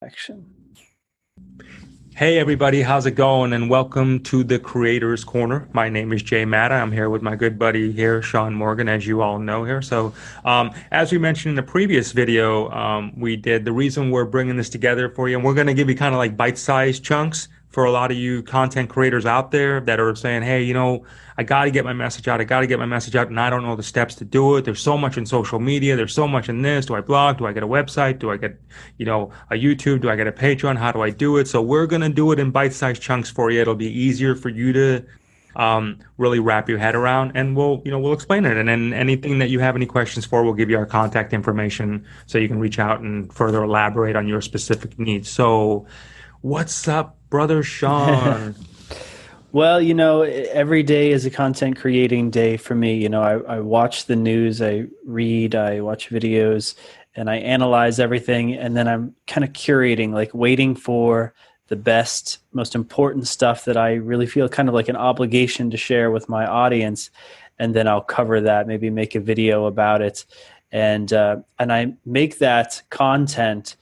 [0.00, 0.46] Action.
[2.14, 3.52] Hey everybody, how's it going?
[3.52, 5.68] And welcome to the Creators Corner.
[5.72, 6.76] My name is Jay Matta.
[6.76, 9.82] I'm here with my good buddy here, Sean Morgan, as you all know here.
[9.82, 10.14] So,
[10.44, 14.56] um, as we mentioned in the previous video, um, we did the reason we're bringing
[14.56, 17.48] this together for you, and we're going to give you kind of like bite-sized chunks
[17.78, 21.04] for a lot of you content creators out there that are saying, hey, you know,
[21.36, 22.40] I got to get my message out.
[22.40, 24.56] I got to get my message out, and I don't know the steps to do
[24.56, 24.64] it.
[24.64, 25.94] There's so much in social media.
[25.94, 26.86] There's so much in this.
[26.86, 27.38] Do I blog?
[27.38, 28.18] Do I get a website?
[28.18, 28.60] Do I get,
[28.96, 30.00] you know, a YouTube?
[30.00, 30.76] Do I get a Patreon?
[30.76, 31.46] How do I do it?
[31.46, 33.60] So we're going to do it in bite-sized chunks for you.
[33.60, 35.06] It'll be easier for you to
[35.54, 38.92] um, really wrap your head around and we'll you know we'll explain it and then
[38.92, 42.46] anything that you have any questions for we'll give you our contact information so you
[42.46, 45.84] can reach out and further elaborate on your specific needs so
[46.42, 48.54] what's up brother Sean?
[49.52, 52.94] well, you know, every day is a content creating day for me.
[52.94, 56.74] You know, I, I watch the news, I read, I watch videos,
[57.14, 58.54] and I analyze everything.
[58.54, 61.34] And then I'm kind of curating, like waiting for
[61.68, 65.76] the best, most important stuff that I really feel kind of like an obligation to
[65.76, 67.10] share with my audience.
[67.58, 70.24] And then I'll cover that, maybe make a video about it.
[70.70, 73.76] And, uh, and I make that content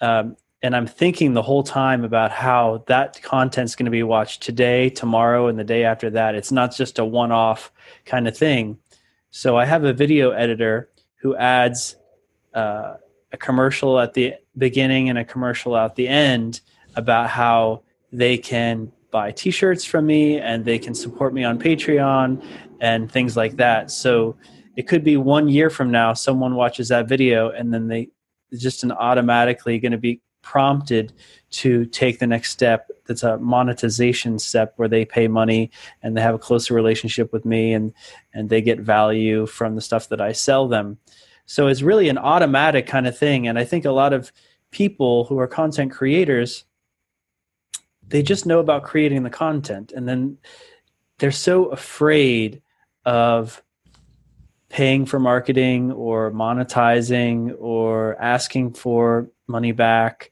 [0.00, 0.36] um,
[0.66, 4.90] and I'm thinking the whole time about how that content's going to be watched today,
[4.90, 6.34] tomorrow, and the day after that.
[6.34, 7.70] It's not just a one off
[8.04, 8.78] kind of thing.
[9.30, 11.94] So I have a video editor who adds
[12.52, 12.94] uh,
[13.32, 16.60] a commercial at the beginning and a commercial at the end
[16.96, 21.60] about how they can buy t shirts from me and they can support me on
[21.60, 22.44] Patreon
[22.80, 23.92] and things like that.
[23.92, 24.36] So
[24.74, 28.08] it could be one year from now, someone watches that video and then they
[28.52, 31.12] just an automatically going to be prompted
[31.50, 32.88] to take the next step.
[33.06, 35.72] That's a monetization step where they pay money
[36.02, 37.92] and they have a closer relationship with me and
[38.32, 40.98] and they get value from the stuff that I sell them.
[41.46, 43.48] So it's really an automatic kind of thing.
[43.48, 44.30] And I think a lot of
[44.70, 46.64] people who are content creators
[48.08, 49.90] they just know about creating the content.
[49.90, 50.38] And then
[51.18, 52.62] they're so afraid
[53.04, 53.60] of
[54.68, 60.30] paying for marketing or monetizing or asking for money back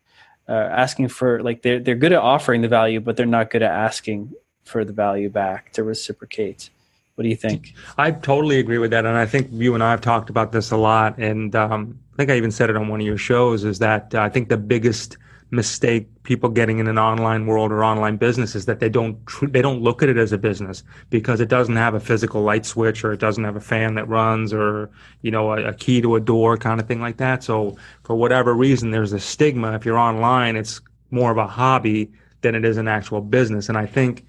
[0.48, 3.62] uh, asking for like they're they're good at offering the value, but they're not good
[3.62, 4.32] at asking
[4.64, 6.70] for the value back to reciprocate.
[7.14, 7.74] What do you think?
[7.96, 10.70] I totally agree with that, and I think you and I have talked about this
[10.70, 11.16] a lot.
[11.18, 13.64] And um, I think I even said it on one of your shows.
[13.64, 15.16] Is that uh, I think the biggest
[15.54, 19.46] mistake people getting in an online world or online business is that they don't tr-
[19.46, 22.66] they don't look at it as a business because it doesn't have a physical light
[22.66, 24.90] switch or it doesn't have a fan that runs or
[25.22, 27.42] you know a, a key to a door kind of thing like that.
[27.44, 29.74] So for whatever reason there's a stigma.
[29.74, 33.68] If you're online it's more of a hobby than it is an actual business.
[33.68, 34.26] And i think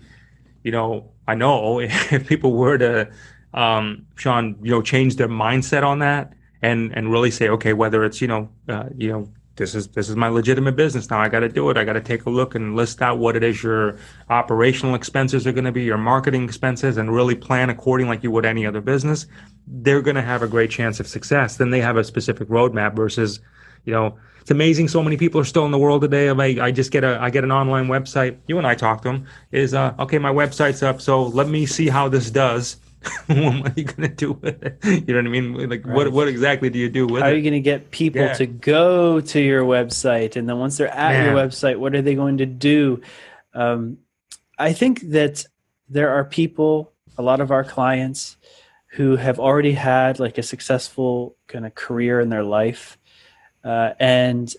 [0.63, 3.09] you know i know if people were to
[3.53, 8.03] um, sean you know change their mindset on that and and really say okay whether
[8.03, 11.19] it's you know uh, you know this is this is my legitimate business now.
[11.19, 11.77] I got to do it.
[11.77, 13.97] I got to take a look and list out what it is your
[14.29, 18.31] operational expenses are going to be, your marketing expenses, and really plan according like you
[18.31, 19.27] would any other business.
[19.67, 21.55] They're going to have a great chance of success.
[21.57, 23.39] Then they have a specific roadmap versus,
[23.85, 24.89] you know, it's amazing.
[24.89, 26.27] So many people are still in the world today.
[26.27, 28.37] Of I, I just get a I get an online website.
[28.47, 29.25] You and I talk to them.
[29.51, 30.19] Is uh, okay.
[30.19, 31.01] My website's up.
[31.01, 32.77] So let me see how this does
[33.27, 34.77] what are you going to do with it?
[34.83, 35.69] You know what I mean?
[35.69, 35.95] Like, right.
[35.95, 37.21] what what exactly do you do with it?
[37.21, 37.33] How it?
[37.33, 38.33] are you going to get people yeah.
[38.33, 40.35] to go to your website?
[40.35, 41.25] And then once they're at Man.
[41.25, 43.01] your website, what are they going to do?
[43.53, 43.97] Um,
[44.57, 45.45] I think that
[45.89, 48.37] there are people, a lot of our clients,
[48.91, 52.97] who have already had like a successful kind of career in their life,
[53.63, 54.55] uh, and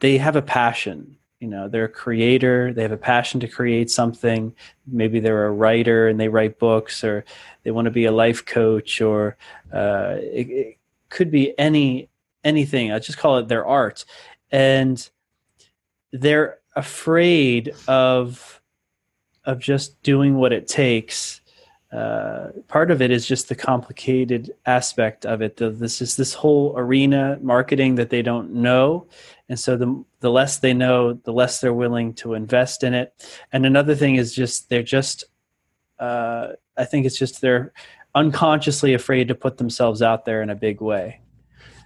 [0.00, 3.90] they have a passion you know they're a creator they have a passion to create
[3.90, 4.54] something.
[4.86, 7.24] Maybe they're a writer and they write books or
[7.62, 9.36] they want to be a life coach or
[9.72, 10.78] uh, it, it,
[11.10, 12.10] could be any
[12.44, 12.92] anything.
[12.92, 14.04] I just call it their art.
[14.50, 15.08] And
[16.12, 18.60] they're afraid of
[19.44, 21.37] of just doing what it takes
[21.90, 25.56] uh, part of it is just the complicated aspect of it.
[25.56, 29.06] The, this is this whole arena marketing that they don't know,
[29.48, 33.14] and so the the less they know, the less they're willing to invest in it.
[33.52, 35.24] And another thing is just they're just,
[35.98, 37.72] uh, I think it's just they're
[38.14, 41.20] unconsciously afraid to put themselves out there in a big way.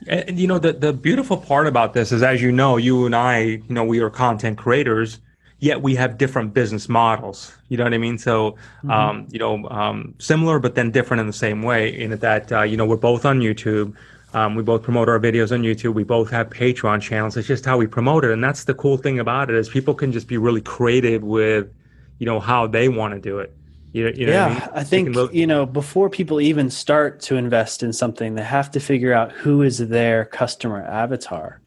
[0.08, 3.14] And you know the the beautiful part about this is, as you know, you and
[3.14, 5.20] I, you know, we are content creators
[5.62, 7.54] yet we have different business models.
[7.68, 8.18] You know what I mean?
[8.18, 8.90] So, mm-hmm.
[8.90, 11.88] um, you know, um, similar but then different in the same way.
[11.88, 13.94] In that, uh, you know, we're both on YouTube.
[14.34, 15.94] Um, we both promote our videos on YouTube.
[15.94, 17.36] We both have Patreon channels.
[17.36, 19.94] It's just how we promote it, and that's the cool thing about it is people
[19.94, 21.72] can just be really creative with,
[22.18, 23.54] you know, how they want to do it.
[23.92, 24.62] You, you know yeah, I, mean?
[24.74, 28.70] I, think look- you know before people even start to invest in something, they have
[28.72, 31.61] to figure out who is their customer avatar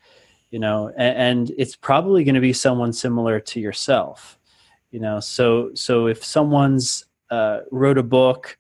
[0.56, 4.40] you know and, and it's probably going to be someone similar to yourself
[4.96, 5.19] you know?
[5.19, 8.57] So so if someone's uh, wrote a book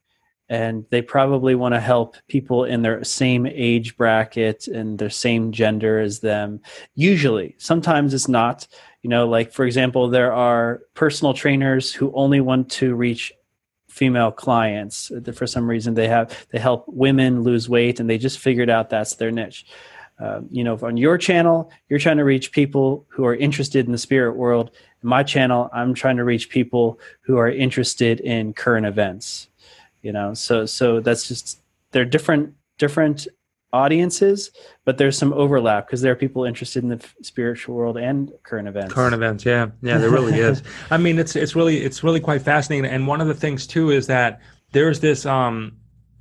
[0.49, 5.53] and they probably want to help people in their same age bracket and their same
[5.53, 6.59] gender as them
[6.93, 8.67] usually sometimes it's not
[9.01, 9.29] you know?
[9.29, 13.31] Like for example there are personal trainers who only want to reach
[13.87, 15.09] female clients.
[15.33, 18.89] For some reason they have they help women lose weight and they just figured out
[18.89, 19.65] that's their niche
[20.19, 23.91] um, you know on your channel you're trying to reach people who are interested in
[23.91, 24.71] the spirit world
[25.03, 29.49] in my channel i'm trying to reach people who are interested in current events
[30.05, 30.35] you know?
[30.35, 31.59] So so that's just
[31.91, 33.27] they're different different
[33.73, 34.51] audiences
[34.85, 38.69] but there's some overlap because there are people interested in the spiritual world and current
[38.69, 38.93] events.
[38.93, 39.67] Current events yeah.
[39.81, 40.61] Yeah there really is.
[40.91, 42.89] I mean it's it's really it's really quite fascinating.
[42.89, 44.39] And one of the things too is that
[44.71, 45.75] there's this um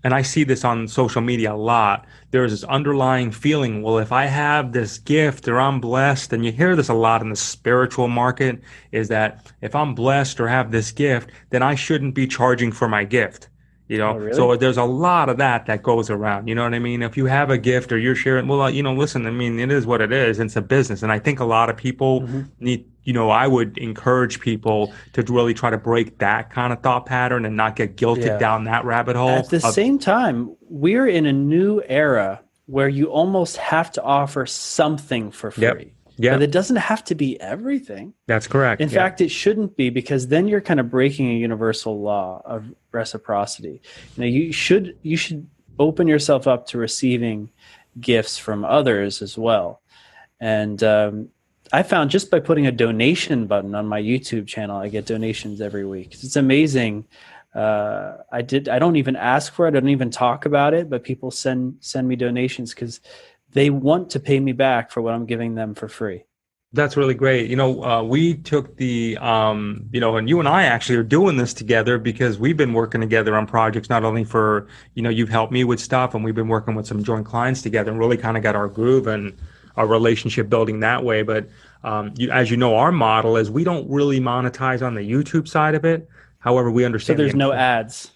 [0.05, 2.07] and I see this on social media a lot.
[2.31, 6.53] There's this underlying feeling, well, if I have this gift or I'm blessed, and you
[6.53, 8.61] hear this a lot in the spiritual market,
[8.93, 12.87] is that if I'm blessed or have this gift, then I shouldn't be charging for
[12.87, 13.49] my gift.
[13.89, 14.35] You know, oh, really?
[14.35, 16.49] so there's a lot of that that goes around.
[16.49, 17.03] You know what I mean?
[17.03, 19.71] If you have a gift or you're sharing, well, you know, listen, I mean, it
[19.71, 20.39] is what it is.
[20.39, 21.03] It's a business.
[21.03, 22.43] And I think a lot of people mm-hmm.
[22.61, 26.81] need, you know, I would encourage people to really try to break that kind of
[26.81, 28.39] thought pattern and not get guilted yeah.
[28.39, 29.29] down that rabbit hole.
[29.29, 34.03] At the of, same time, we're in a new era where you almost have to
[34.03, 35.63] offer something for free.
[35.63, 35.87] Yep.
[36.17, 36.35] Yeah.
[36.35, 38.15] But it doesn't have to be everything.
[38.27, 38.81] That's correct.
[38.81, 38.95] In yeah.
[38.95, 43.83] fact, it shouldn't be because then you're kind of breaking a universal law of reciprocity.
[44.17, 45.49] You know, you should you should
[45.79, 47.51] open yourself up to receiving
[48.01, 49.83] gifts from others as well.
[50.41, 51.31] And um,
[51.73, 55.61] I found just by putting a donation button on my YouTube channel, I get donations
[55.61, 56.15] every week.
[56.15, 57.07] It's amazing.
[57.55, 58.69] Uh, I did.
[58.69, 59.77] I don't even ask for it.
[59.77, 63.01] I don't even talk about it, but people send send me donations because
[63.53, 66.25] they want to pay me back for what I'm giving them for free.
[66.73, 67.49] That's really great.
[67.49, 71.05] You know, uh, we took the, um, you know, and you and I actually are
[71.05, 75.09] doing this together because we've been working together on projects, not only for, you know,
[75.09, 78.01] you've helped me with stuff and we've been working with some joint clients together and
[78.01, 79.39] really kind of got our groove and
[79.77, 81.23] our relationship building that way.
[81.23, 81.49] But
[81.83, 85.49] um, you, as you know, our model is we don't really monetize on the YouTube
[85.49, 86.09] side of it.
[86.39, 87.19] However, we understand.
[87.19, 88.11] So there's the no ads.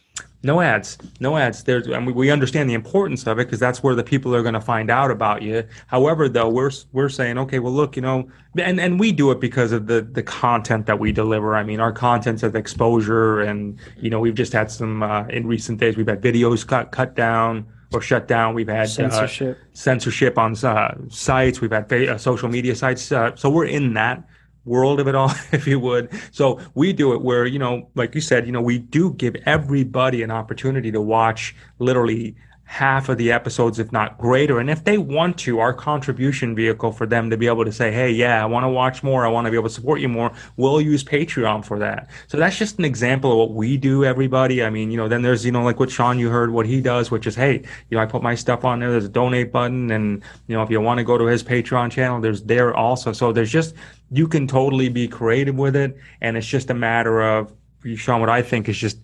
[0.44, 1.64] No ads, no ads.
[1.64, 4.42] There's, I mean, we understand the importance of it because that's where the people are
[4.42, 5.64] going to find out about you.
[5.88, 9.40] However, though, we're we're saying, okay, well, look, you know, and and we do it
[9.40, 11.56] because of the the content that we deliver.
[11.56, 15.44] I mean, our content's of exposure, and you know, we've just had some uh, in
[15.48, 15.96] recent days.
[15.96, 18.54] We've had videos cut cut down or shut down.
[18.54, 21.60] We've had censorship, uh, censorship on uh, sites.
[21.60, 23.10] We've had fa- uh, social media sites.
[23.10, 24.24] Uh, so we're in that
[24.64, 26.10] world of it all, if you would.
[26.30, 29.36] So we do it where, you know, like you said, you know, we do give
[29.46, 32.36] everybody an opportunity to watch literally
[32.70, 34.60] half of the episodes, if not greater.
[34.60, 37.90] And if they want to, our contribution vehicle for them to be able to say,
[37.90, 39.24] hey, yeah, I want to watch more.
[39.24, 40.32] I want to be able to support you more.
[40.58, 42.10] We'll use Patreon for that.
[42.26, 44.62] So that's just an example of what we do, everybody.
[44.62, 46.82] I mean, you know, then there's, you know, like what Sean, you heard what he
[46.82, 48.90] does, which is, hey, you know, I put my stuff on there.
[48.90, 49.90] There's a donate button.
[49.90, 53.14] And, you know, if you want to go to his Patreon channel, there's there also.
[53.14, 53.74] So there's just,
[54.10, 55.96] you can totally be creative with it.
[56.20, 57.50] And it's just a matter of,
[57.96, 58.98] Sean, what I think is just,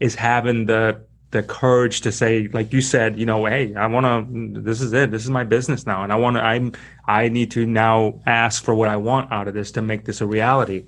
[0.00, 1.00] is having the
[1.34, 4.60] the courage to say, like you said, you know, hey, I want to.
[4.60, 5.10] This is it.
[5.10, 6.42] This is my business now, and I want to.
[6.42, 6.72] I'm.
[7.06, 10.20] I need to now ask for what I want out of this to make this
[10.20, 10.84] a reality.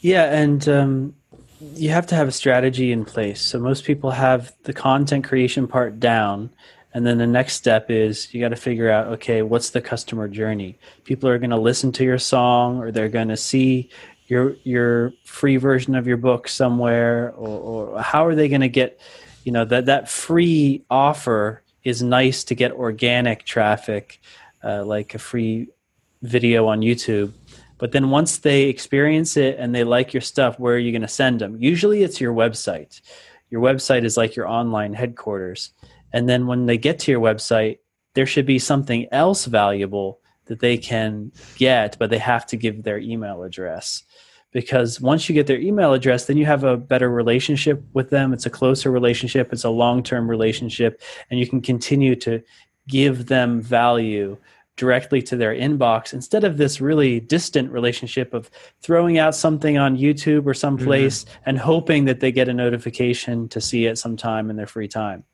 [0.00, 1.14] Yeah, and um,
[1.74, 3.40] you have to have a strategy in place.
[3.40, 6.50] So most people have the content creation part down,
[6.92, 10.26] and then the next step is you got to figure out, okay, what's the customer
[10.26, 10.76] journey?
[11.04, 13.90] People are going to listen to your song, or they're going to see
[14.26, 18.68] your your free version of your book somewhere, or, or how are they going to
[18.68, 19.00] get
[19.46, 24.20] you know that that free offer is nice to get organic traffic,
[24.64, 25.68] uh, like a free
[26.20, 27.32] video on YouTube.
[27.78, 31.02] But then once they experience it and they like your stuff, where are you going
[31.02, 31.56] to send them?
[31.60, 33.00] Usually it's your website.
[33.48, 35.70] Your website is like your online headquarters.
[36.12, 37.78] And then when they get to your website,
[38.14, 42.82] there should be something else valuable that they can get, but they have to give
[42.82, 44.02] their email address
[44.56, 48.32] because once you get their email address then you have a better relationship with them
[48.32, 52.42] it's a closer relationship it's a long-term relationship and you can continue to
[52.88, 54.34] give them value
[54.76, 59.98] directly to their inbox instead of this really distant relationship of throwing out something on
[59.98, 61.42] YouTube or someplace mm-hmm.
[61.46, 65.24] and hoping that they get a notification to see it sometime in their free time.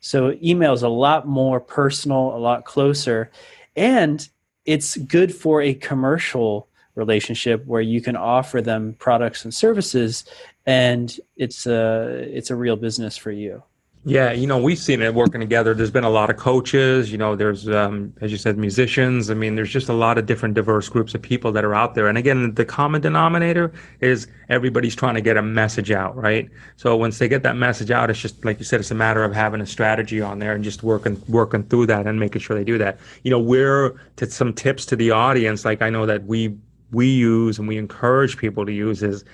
[0.00, 3.30] So email is a lot more personal, a lot closer,
[3.76, 4.28] and
[4.64, 10.24] it's good for a commercial relationship where you can offer them products and services
[10.66, 13.62] and it's a it's a real business for you
[14.06, 15.74] Yeah, you know, we've seen it working together.
[15.74, 19.30] There's been a lot of coaches, you know, there's, um, as you said, musicians.
[19.30, 21.94] I mean, there's just a lot of different diverse groups of people that are out
[21.94, 22.08] there.
[22.08, 26.48] And again, the common denominator is everybody's trying to get a message out, right?
[26.76, 29.22] So once they get that message out, it's just, like you said, it's a matter
[29.22, 32.56] of having a strategy on there and just working, working through that and making sure
[32.56, 32.98] they do that.
[33.22, 36.56] You know, we're to some tips to the audience, like I know that we,
[36.92, 39.24] we use and we encourage people to use is,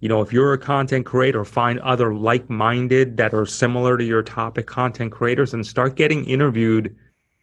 [0.00, 4.22] you know, if you're a content creator, find other like-minded that are similar to your
[4.22, 6.94] topic content creators and start getting interviewed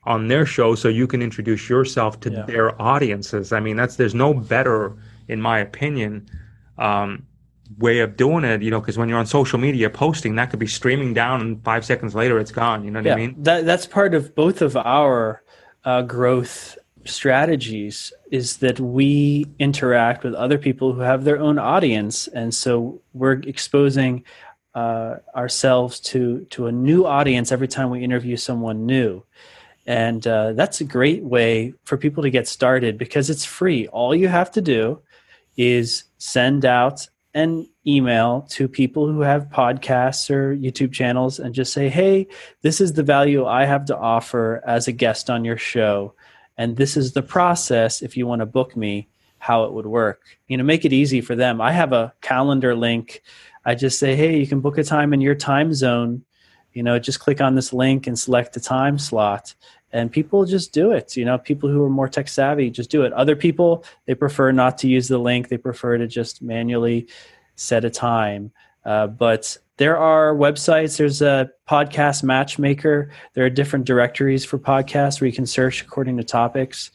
[0.05, 2.43] on their show so you can introduce yourself to yeah.
[2.43, 3.51] their audiences.
[3.51, 4.95] I mean, that's there's no better,
[5.27, 6.29] in my opinion,
[6.77, 7.25] um,
[7.79, 8.61] way of doing it.
[8.61, 11.63] You know, because when you're on social media posting, that could be streaming down, and
[11.63, 12.83] five seconds later, it's gone.
[12.83, 13.35] You know what yeah, I mean?
[13.41, 15.41] That that's part of both of our
[15.85, 22.27] uh, growth strategies is that we interact with other people who have their own audience.
[22.27, 24.23] And so we're exposing
[24.75, 29.23] uh, ourselves to to a new audience every time we interview someone new.
[29.85, 33.87] And uh, that's a great way for people to get started because it's free.
[33.87, 35.01] All you have to do
[35.57, 41.73] is send out an email to people who have podcasts or YouTube channels and just
[41.73, 42.27] say, hey,
[42.61, 46.13] this is the value I have to offer as a guest on your show
[46.57, 49.07] and this is the process if you want to book me
[49.39, 50.21] how it would work.
[50.47, 51.59] You know make it easy for them.
[51.61, 53.21] I have a calendar link.
[53.65, 56.23] I just say hey you can book a time in your time zone.
[56.73, 59.53] You know just click on this link and select a time slot
[59.91, 61.15] and people just do it.
[61.15, 63.13] You know people who are more tech savvy just do it.
[63.13, 65.49] Other people they prefer not to use the link.
[65.49, 67.07] They prefer to just manually
[67.55, 68.51] set a time.
[68.85, 70.97] Uh, but there are websites.
[70.97, 73.11] There's a podcast matchmaker.
[73.33, 76.91] There are different directories for podcasts where you can search according to topics.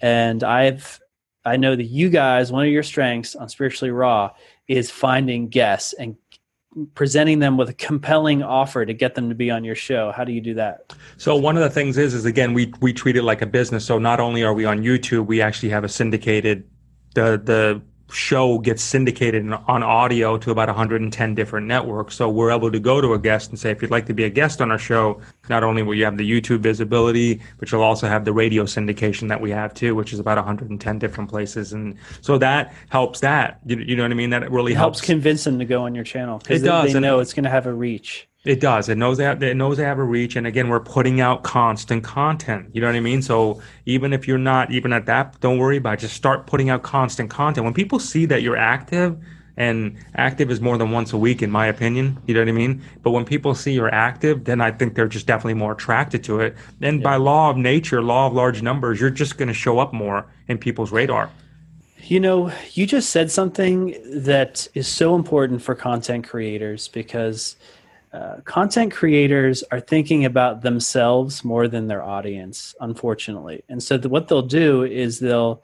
[0.00, 0.98] And I've
[1.44, 4.30] I know that you guys, one of your strengths on Spiritually Raw
[4.68, 6.16] is finding guests and
[6.94, 10.12] presenting them with a compelling offer to get them to be on your show.
[10.12, 10.94] How do you do that?
[11.18, 13.84] So one of the things is is again we we treat it like a business.
[13.84, 16.64] So not only are we on YouTube, we actually have a syndicated
[17.14, 17.82] the the
[18.12, 22.14] show gets syndicated on audio to about 110 different networks.
[22.14, 24.24] So we're able to go to a guest and say, if you'd like to be
[24.24, 27.82] a guest on our show, not only will you have the YouTube visibility, but you'll
[27.82, 31.72] also have the radio syndication that we have too, which is about 110 different places.
[31.72, 33.60] And so that helps that.
[33.66, 34.30] You, you know what I mean?
[34.30, 34.98] That really it helps.
[34.98, 37.44] helps convince them to go on your channel because they, does, they know it's going
[37.44, 38.28] to have a reach.
[38.44, 38.88] It does.
[38.88, 42.02] It knows that it knows they have a reach, and again, we're putting out constant
[42.02, 42.70] content.
[42.72, 43.22] You know what I mean?
[43.22, 45.94] So even if you're not even at that, don't worry about.
[45.94, 46.00] It.
[46.00, 47.64] Just start putting out constant content.
[47.64, 49.16] When people see that you're active,
[49.56, 52.20] and active is more than once a week, in my opinion.
[52.26, 52.82] You know what I mean?
[53.02, 56.40] But when people see you're active, then I think they're just definitely more attracted to
[56.40, 56.56] it.
[56.80, 57.04] And yeah.
[57.04, 60.26] by law of nature, law of large numbers, you're just going to show up more
[60.48, 61.30] in people's radar.
[62.04, 67.56] You know, you just said something that is so important for content creators because
[68.12, 73.64] uh, content creators are thinking about themselves more than their audience, unfortunately.
[73.70, 75.62] And so the, what they'll do is they'll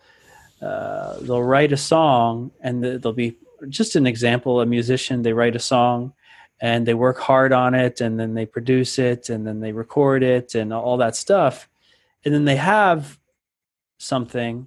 [0.63, 3.37] uh, they'll write a song, and the, they'll be
[3.69, 4.61] just an example.
[4.61, 6.15] A musician they write a song,
[6.59, 10.23] and they work hard on it, and then they produce it, and then they record
[10.23, 11.69] it, and all that stuff,
[12.25, 13.19] and then they have
[13.99, 14.67] something,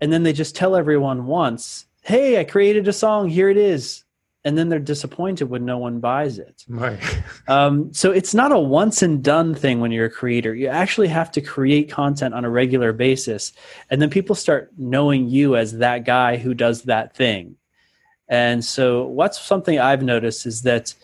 [0.00, 3.28] and then they just tell everyone once, "Hey, I created a song.
[3.28, 4.04] Here it is."
[4.44, 6.64] And then they're disappointed when no one buys it.
[6.68, 7.00] Right.
[7.48, 10.54] Um, so it's not a once and done thing when you're a creator.
[10.54, 13.52] You actually have to create content on a regular basis,
[13.90, 17.56] and then people start knowing you as that guy who does that thing.
[18.28, 20.94] And so, what's something I've noticed is that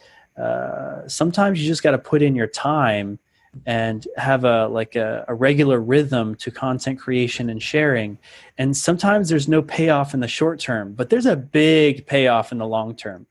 [0.40, 3.18] uh, sometimes you just got to put in your time
[3.64, 8.18] and have a like a, a, regular rhythm to content creation and sharing.
[8.58, 12.58] And sometimes there's no payoff in the short term but there's a big payoff in
[12.58, 13.26] the long term.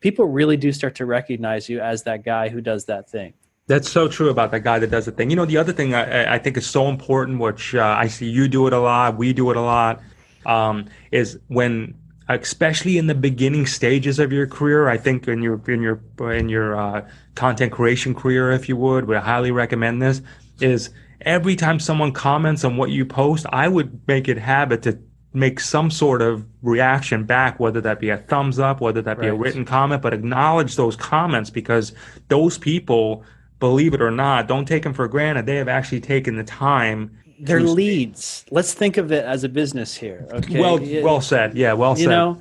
[0.00, 3.34] People really do start to recognize you as that guy who does that thing.
[3.66, 5.28] That's so true about that guy that does the thing.
[5.30, 8.28] You know the other thing i, I think is so important which uh, i see
[8.28, 10.00] you do it a lot we do it a lot
[10.46, 11.94] um, is when
[12.28, 14.88] especially in the beginning stages of your career.
[14.88, 16.00] I think in your in your
[16.32, 20.20] in your uh, content creation career, if you would, would highly recommend this.
[20.60, 24.98] Is every time someone comments on what you post, I would make it habit to
[25.32, 29.26] make some sort of reaction back, whether that be a thumbs up, whether that be
[29.26, 29.32] right.
[29.32, 31.92] a written comment, but acknowledge those comments because
[32.28, 33.22] those people,
[33.60, 35.46] believe it or not, don't take them for granted.
[35.46, 38.44] They have actually taken the time they're leads.
[38.50, 40.26] Let's think of it as a business here.
[40.30, 40.60] Okay.
[40.60, 41.54] Well, well said.
[41.54, 42.02] Yeah, well said.
[42.02, 42.40] You know,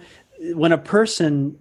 [0.54, 1.60] when a person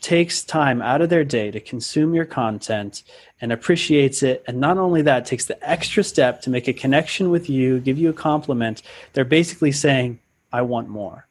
[0.00, 3.04] takes time out of their day to consume your content
[3.40, 7.30] and appreciates it, and not only that, takes the extra step to make a connection
[7.30, 10.18] with you, give you a compliment, they're basically saying,
[10.52, 11.26] "I want more."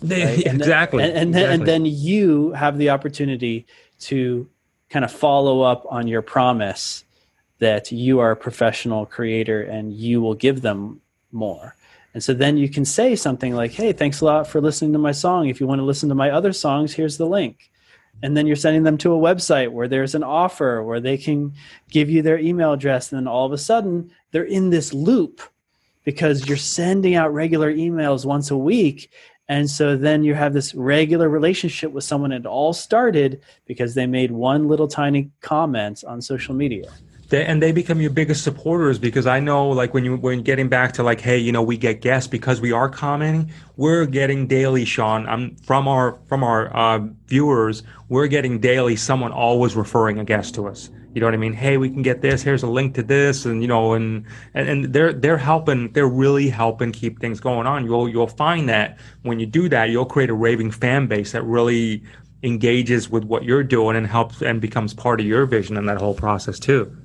[0.00, 0.46] They, right?
[0.46, 1.02] exactly.
[1.02, 1.42] And, and, and, exactly.
[1.44, 3.66] Then, and then you have the opportunity
[4.00, 4.48] to
[4.90, 7.04] kind of follow up on your promise
[7.58, 11.00] that you are a professional creator and you will give them
[11.32, 11.74] more.
[12.14, 14.98] And so then you can say something like, Hey, thanks a lot for listening to
[14.98, 15.48] my song.
[15.48, 17.70] If you want to listen to my other songs, here's the link.
[18.22, 21.52] And then you're sending them to a website where there's an offer where they can
[21.90, 23.12] give you their email address.
[23.12, 25.42] And then all of a sudden, they're in this loop
[26.04, 29.10] because you're sending out regular emails once a week
[29.48, 32.32] and so then you have this regular relationship with someone.
[32.32, 36.90] It all started because they made one little tiny comment on social media.
[37.28, 40.68] They, and they become your biggest supporters because I know, like when you when getting
[40.68, 43.50] back to like, hey, you know, we get guests because we are commenting.
[43.76, 45.26] We're getting daily, Sean.
[45.26, 47.82] I'm from our from our uh, viewers.
[48.08, 48.94] We're getting daily.
[48.94, 50.90] Someone always referring a guest to us.
[51.14, 51.54] You know what I mean?
[51.54, 52.42] Hey, we can get this.
[52.42, 55.90] Here's a link to this, and you know, and and, and they're they're helping.
[55.92, 57.86] They're really helping keep things going on.
[57.86, 61.42] You'll you'll find that when you do that, you'll create a raving fan base that
[61.42, 62.04] really
[62.42, 65.98] engages with what you're doing and helps and becomes part of your vision in that
[65.98, 66.96] whole process too.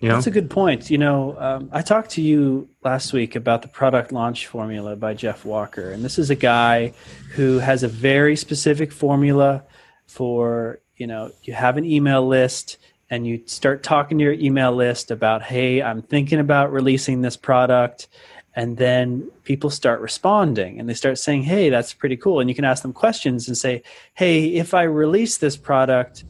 [0.00, 0.90] That's a good point.
[0.90, 5.14] You know, um, I talked to you last week about the product launch formula by
[5.14, 6.94] Jeff Walker, and this is a guy
[7.32, 9.62] who has a very specific formula
[10.06, 12.78] for you know you have an email list
[13.10, 17.36] and you start talking to your email list about, hey, I'm thinking about releasing this
[17.36, 18.06] product.
[18.54, 22.40] And then people start responding and they start saying, hey, that's pretty cool.
[22.40, 23.82] And you can ask them questions and say,
[24.14, 26.24] hey, if I release this product,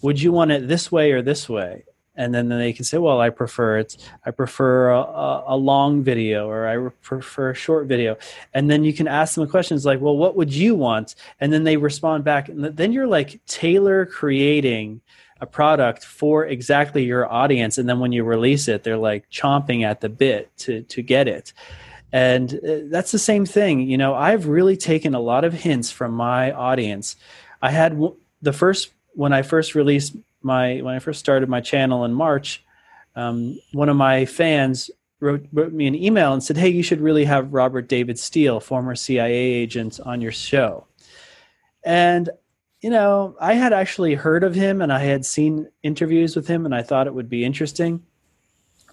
[0.00, 1.84] would you want it this way or this way?
[2.16, 3.96] And then they can say well i prefer it.
[4.24, 8.16] I prefer a, a, long video or i prefer a short video.
[8.52, 11.14] And then you can ask them questions like well what would you want?
[11.40, 12.48] And then they respond back.
[12.48, 15.00] And then you're like tailor creating
[15.40, 17.78] a product for exactly your audience.
[17.78, 21.28] And then when you release it they're like chomping at the bit to to get
[21.28, 21.52] it.
[22.12, 23.80] And uh, that's the same thing.
[23.80, 27.16] You know i've really taken a lot of hints from my audience.
[27.60, 27.98] I had
[28.42, 32.62] the first when i first released my when i first started my channel in march
[33.16, 37.00] um, one of my fans wrote, wrote me an email and said hey you should
[37.00, 40.86] really have robert david steele former cia agent on your show
[41.84, 42.30] and
[42.84, 46.66] you know, I had actually heard of him and I had seen interviews with him
[46.66, 48.02] and I thought it would be interesting.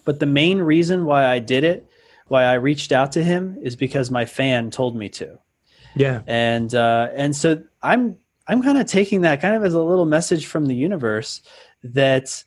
[0.05, 1.89] But the main reason why I did it,
[2.27, 5.37] why I reached out to him is because my fan told me to.
[5.93, 6.21] Yeah.
[6.25, 8.15] And uh and so I'm
[8.51, 11.41] I'm kind of taking that kind of as a little message from the universe
[11.83, 12.43] that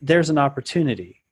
[0.00, 1.22] there's an opportunity.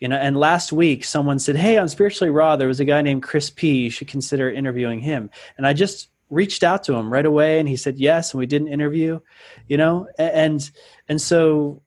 [0.00, 3.00] You know, and last week someone said, "Hey, on Spiritually Raw, there was a guy
[3.00, 3.84] named Chris P.
[3.84, 7.68] You should consider interviewing him." And I just reached out to him right away and
[7.68, 9.20] he said yes and we did an interview
[9.68, 10.72] you know and
[11.08, 11.80] and so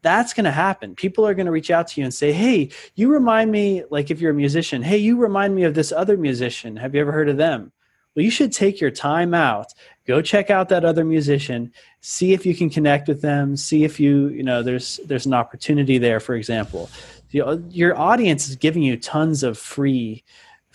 [0.00, 2.70] that's going to happen people are going to reach out to you and say hey
[2.94, 6.16] you remind me like if you're a musician hey you remind me of this other
[6.16, 7.70] musician have you ever heard of them
[8.16, 9.72] well you should take your time out.
[10.06, 11.72] Go check out that other musician.
[12.00, 13.56] See if you can connect with them.
[13.56, 16.90] See if you you know there's there's an opportunity there for example.
[17.30, 20.24] Your audience is giving you tons of free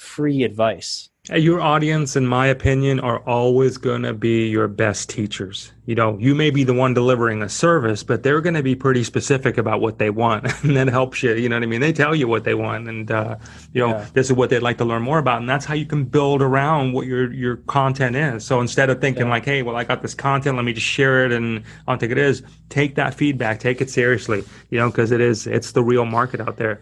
[0.01, 5.71] free advice your audience, in my opinion, are always going to be your best teachers.
[5.85, 8.73] You know, you may be the one delivering a service, but they're going to be
[8.73, 11.35] pretty specific about what they want, and that helps you.
[11.35, 11.79] You know what I mean?
[11.79, 13.37] They tell you what they want, and uh,
[13.71, 14.07] you know, yeah.
[14.13, 16.41] this is what they'd like to learn more about, and that's how you can build
[16.41, 18.43] around what your your content is.
[18.43, 19.31] So instead of thinking yeah.
[19.31, 21.99] like, "Hey, well, I got this content, let me just share it," and I don't
[21.99, 24.43] think it is, take that feedback, take it seriously.
[24.71, 26.81] You know, because it is, it's the real market out there.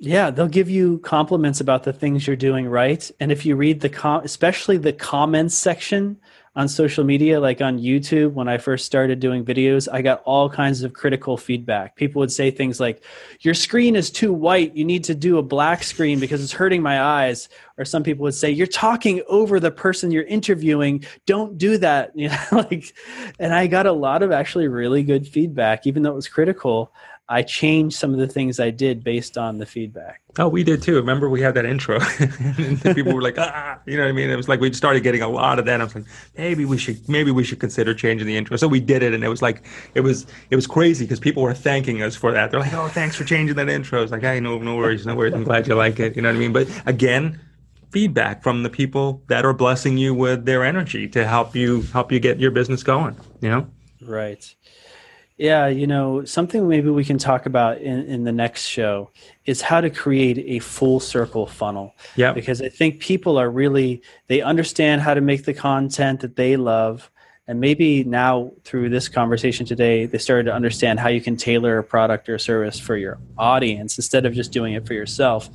[0.00, 3.10] Yeah, they'll give you compliments about the things you're doing right.
[3.18, 6.18] And if you read the com- especially the comments section
[6.54, 10.48] on social media, like on YouTube, when I first started doing videos, I got all
[10.48, 11.96] kinds of critical feedback.
[11.96, 13.02] People would say things like,
[13.40, 14.76] Your screen is too white.
[14.76, 17.48] You need to do a black screen because it's hurting my eyes.
[17.76, 21.04] Or some people would say, You're talking over the person you're interviewing.
[21.26, 22.12] Don't do that.
[22.18, 22.94] You know, like,
[23.40, 26.92] and I got a lot of actually really good feedback, even though it was critical.
[27.30, 30.22] I changed some of the things I did based on the feedback.
[30.38, 30.94] Oh, we did too.
[30.94, 34.30] Remember, we had that intro, and people were like, "Ah," you know what I mean?
[34.30, 35.80] It was like we started getting a lot of that.
[35.80, 36.04] I was like,
[36.38, 38.56] maybe we should, maybe we should consider changing the intro.
[38.56, 39.64] So we did it, and it was like,
[39.94, 42.50] it was, it was crazy because people were thanking us for that.
[42.50, 45.14] They're like, "Oh, thanks for changing that intro." It's like, "Hey, no, no worries, no
[45.14, 45.34] worries.
[45.34, 46.52] I'm glad you like it." You know what I mean?
[46.52, 47.40] But again,
[47.90, 52.12] feedback from the people that are blessing you with their energy to help you help
[52.12, 53.16] you get your business going.
[53.40, 53.70] You know?
[54.00, 54.54] Right.
[55.38, 59.10] Yeah, you know, something maybe we can talk about in, in the next show
[59.46, 61.94] is how to create a full circle funnel.
[62.16, 62.32] Yeah.
[62.32, 66.56] Because I think people are really, they understand how to make the content that they
[66.56, 67.08] love.
[67.46, 71.78] And maybe now through this conversation today, they started to understand how you can tailor
[71.78, 75.48] a product or service for your audience instead of just doing it for yourself.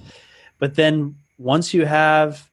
[0.60, 2.50] But then once you have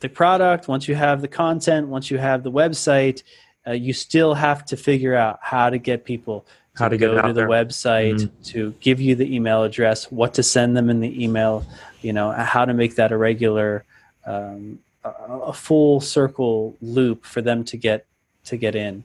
[0.00, 3.22] the product, once you have the content, once you have the website,
[3.66, 7.20] uh, you still have to figure out how to get people to how to go
[7.20, 7.48] to the there.
[7.48, 8.42] website, mm-hmm.
[8.44, 11.64] to give you the email address, what to send them in the email,
[12.02, 13.84] you know, how to make that a regular,
[14.26, 18.06] um, a, a full circle loop for them to get
[18.44, 19.02] to get in.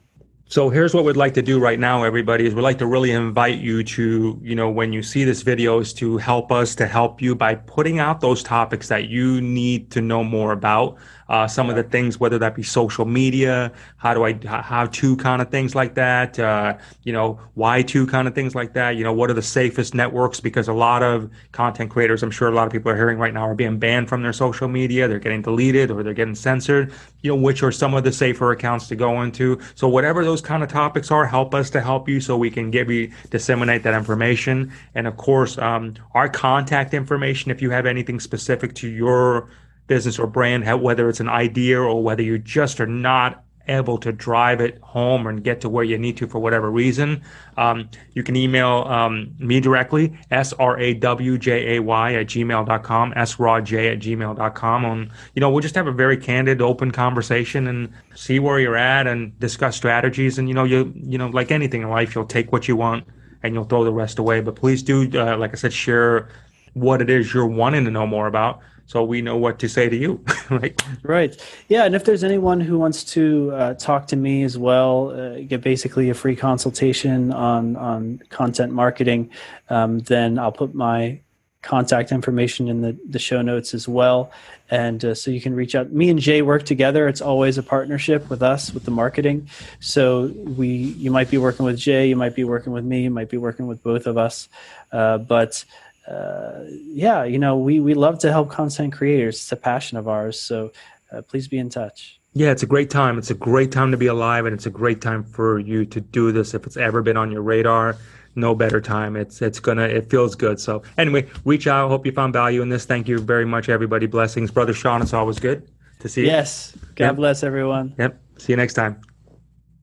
[0.52, 3.10] So here's what we'd like to do right now, everybody, is we'd like to really
[3.10, 6.86] invite you to, you know, when you see this video is to help us to
[6.86, 10.98] help you by putting out those topics that you need to know more about
[11.32, 15.16] uh, some of the things, whether that be social media, how do I, how to
[15.16, 18.96] kind of things like that, uh, you know, why to kind of things like that,
[18.96, 20.40] you know, what are the safest networks?
[20.40, 23.32] Because a lot of content creators, I'm sure a lot of people are hearing right
[23.32, 25.08] now are being banned from their social media.
[25.08, 26.92] They're getting deleted or they're getting censored,
[27.22, 29.58] you know, which are some of the safer accounts to go into.
[29.74, 32.70] So whatever those kind of topics are, help us to help you so we can
[32.70, 34.70] give you, disseminate that information.
[34.94, 39.48] And of course, um, our contact information, if you have anything specific to your
[39.92, 44.10] business or brand, whether it's an idea or whether you just are not able to
[44.10, 47.22] drive it home and get to where you need to for whatever reason,
[47.58, 54.84] um, you can email um, me directly, S-R-A-W-J-A-Y at gmail.com, S-R-A-J at gmail.com.
[54.86, 58.76] And, you know, we'll just have a very candid, open conversation and see where you're
[58.76, 60.38] at and discuss strategies.
[60.38, 63.04] And, you know, you, you know, like anything in life, you'll take what you want
[63.42, 64.40] and you'll throw the rest away.
[64.40, 66.30] But please do, uh, like I said, share
[66.72, 68.60] what it is you're wanting to know more about
[68.92, 70.82] so we know what to say to you right?
[71.02, 71.34] Right.
[71.68, 75.40] Yeah and if there's anyone who wants to uh, talk to me as well uh,
[75.40, 79.30] get basically a free consultation on on content marketing
[79.70, 81.20] um, then i'll put my
[81.62, 84.30] contact information in the, the show notes as well.
[84.68, 85.92] And uh, so you can reach out.
[85.92, 87.06] Me and jay work together.
[87.06, 89.48] It's always a partnership with us with the marketing.
[89.80, 93.10] So we you might be working with jay you might be working with me you
[93.10, 94.48] might be working with both of us.
[94.90, 95.64] Uh, but
[96.06, 99.36] uh, yeah, you know, we, we love to help content creators.
[99.36, 100.40] It's a passion of ours.
[100.40, 100.72] So
[101.12, 102.18] uh, please be in touch.
[102.34, 103.18] Yeah, it's a great time.
[103.18, 106.00] It's a great time to be alive, and it's a great time for you to
[106.00, 106.54] do this.
[106.54, 107.98] If it's ever been on your radar,
[108.34, 109.16] no better time.
[109.16, 110.58] It's it's gonna it feels good.
[110.58, 111.88] So anyway, reach out.
[111.88, 112.84] Hope you found value in this.
[112.84, 114.06] Thank you very much, everybody.
[114.06, 115.02] Blessings, brother Sean.
[115.02, 115.68] It's always good
[116.00, 116.28] to see you.
[116.28, 116.76] Yes.
[116.94, 117.16] God yep.
[117.16, 117.94] bless everyone.
[117.98, 118.18] Yep.
[118.38, 119.00] See you next time.